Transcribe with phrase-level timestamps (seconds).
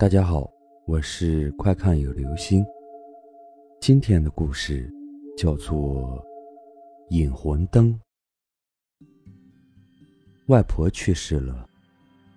[0.00, 0.48] 大家好，
[0.86, 2.64] 我是快看有流星。
[3.80, 4.88] 今天的故事
[5.36, 6.16] 叫做
[7.10, 7.92] 《引魂灯》。
[10.46, 11.68] 外婆去世了，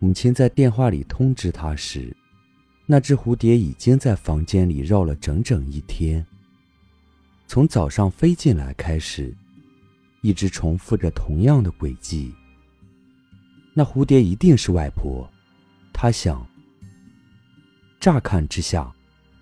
[0.00, 2.12] 母亲在电话里通知她时，
[2.86, 6.26] 那只蝴蝶已经在房间里绕了整整一天。
[7.46, 9.32] 从早上飞进来开始，
[10.22, 12.34] 一直重复着同样的轨迹。
[13.72, 15.30] 那蝴蝶一定是外婆，
[15.92, 16.44] 她想。
[18.04, 18.92] 乍看之下，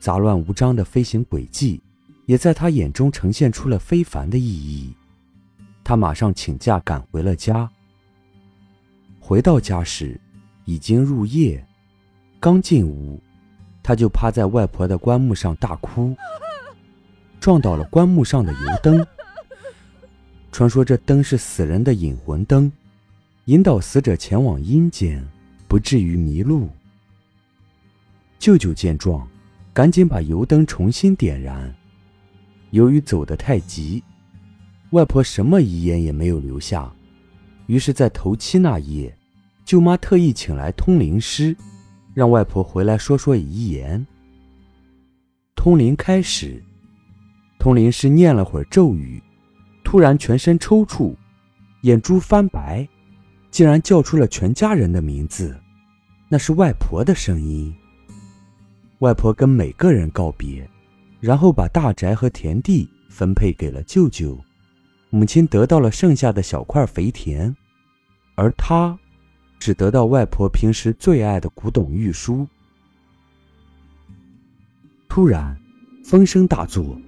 [0.00, 1.78] 杂乱无章的飞行轨迹，
[2.24, 4.96] 也在他眼中呈现出了非凡的意义。
[5.84, 7.70] 他马上请假赶回了家。
[9.20, 10.18] 回到家时，
[10.64, 11.62] 已经入夜。
[12.40, 13.20] 刚进屋，
[13.82, 16.16] 他就趴在外婆的棺木上大哭，
[17.38, 19.06] 撞倒了棺木上的油灯。
[20.50, 22.72] 传说这灯是死人的引魂灯，
[23.44, 25.22] 引导死者前往阴间，
[25.68, 26.70] 不至于迷路。
[28.38, 29.26] 舅舅见状，
[29.72, 31.74] 赶紧把油灯重新点燃。
[32.70, 34.02] 由于走得太急，
[34.90, 36.92] 外婆什么遗言也没有留下。
[37.66, 39.16] 于是，在头七那夜，
[39.64, 41.56] 舅妈特意请来通灵师，
[42.14, 44.06] 让外婆回来说说遗言。
[45.54, 46.62] 通灵开始，
[47.58, 49.20] 通灵师念了会儿咒语，
[49.82, 51.16] 突然全身抽搐，
[51.82, 52.86] 眼珠翻白，
[53.50, 55.58] 竟然叫出了全家人的名字，
[56.28, 57.74] 那是外婆的声音。
[59.00, 60.68] 外婆跟每个人告别，
[61.20, 64.38] 然后把大宅和田地分配给了舅舅。
[65.10, 67.54] 母亲得到了剩下的小块肥田，
[68.34, 68.98] 而他
[69.58, 72.46] 只得到外婆平时最爱的古董玉书。
[75.08, 75.56] 突然，
[76.04, 76.98] 风声大作，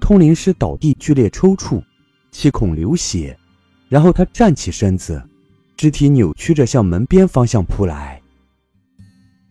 [0.00, 1.82] 通灵师倒地剧烈抽搐，
[2.30, 3.38] 七孔流血，
[3.88, 5.22] 然后他站起身子，
[5.76, 8.15] 肢体扭曲着向门边方向扑来。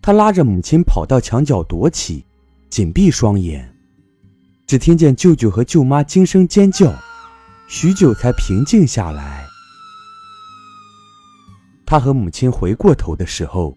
[0.05, 2.23] 他拉着母亲跑到墙角躲起，
[2.69, 3.75] 紧闭双眼，
[4.67, 6.93] 只听见舅舅和舅妈惊声尖叫，
[7.67, 9.43] 许久才平静下来。
[11.87, 13.75] 他和母亲回过头的时候，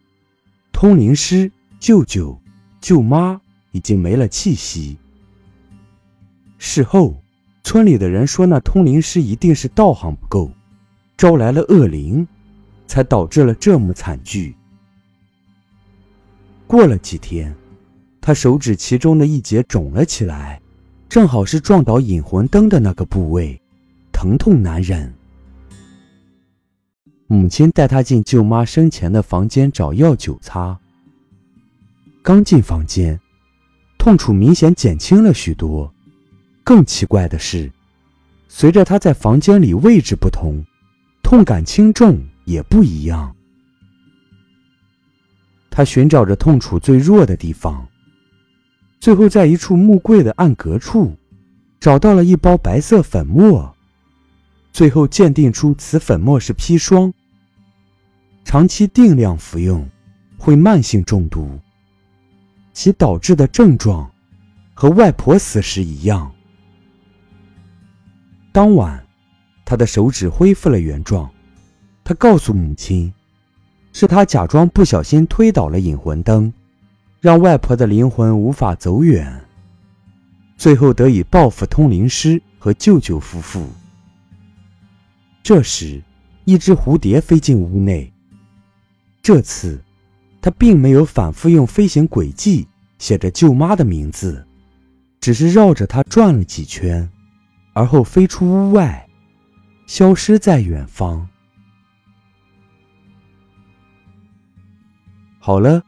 [0.70, 1.50] 通灵师、
[1.80, 2.38] 舅舅、
[2.78, 3.40] 舅妈
[3.70, 4.98] 已经没了气息。
[6.58, 7.22] 事后，
[7.64, 10.50] 村里的人说，那通灵师一定是道行不够，
[11.16, 12.28] 招来了恶灵，
[12.86, 14.54] 才导致了这幕惨剧。
[16.68, 17.56] 过了几天，
[18.20, 20.60] 他手指其中的一节肿了起来，
[21.08, 23.58] 正好是撞倒引魂灯的那个部位，
[24.12, 25.10] 疼痛难忍。
[27.26, 30.78] 母亲带他进舅妈生前的房间找药酒擦。
[32.22, 33.18] 刚进房间，
[33.96, 35.90] 痛楚明显减轻了许多。
[36.62, 37.72] 更奇怪的是，
[38.46, 40.62] 随着他在房间里位置不同，
[41.22, 43.34] 痛感轻重也不一样。
[45.70, 47.86] 他寻找着痛楚最弱的地方，
[49.00, 51.16] 最后在一处木柜的暗格处，
[51.78, 53.74] 找到了一包白色粉末。
[54.72, 57.12] 最后鉴定出此粉末是砒霜，
[58.44, 59.88] 长期定量服用
[60.36, 61.58] 会慢性中毒，
[62.72, 64.10] 其导致的症状
[64.74, 66.32] 和外婆死时一样。
[68.52, 69.04] 当晚，
[69.64, 71.28] 他的手指恢复了原状，
[72.04, 73.12] 他告诉母亲。
[73.92, 76.52] 是他假装不小心推倒了引魂灯，
[77.20, 79.44] 让外婆的灵魂无法走远，
[80.56, 83.66] 最后得以报复通灵师和舅舅夫妇。
[85.42, 86.02] 这时，
[86.44, 88.12] 一只蝴蝶飞进屋内。
[89.22, 89.82] 这次，
[90.40, 94.46] 他并没有反复用飞行轨迹写着舅妈的名字，
[95.20, 97.08] 只是绕着她转了几圈，
[97.72, 99.08] 而后飞出屋外，
[99.86, 101.28] 消失在远方。
[105.40, 105.82] 好了，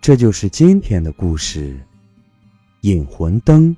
[0.00, 1.74] 这就是今天的故事，
[2.80, 3.70] 《引魂灯》。